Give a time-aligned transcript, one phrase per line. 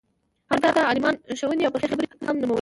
[0.51, 2.59] همدارنګه عالمانه ښووني او پخې خبرې هم نومولې.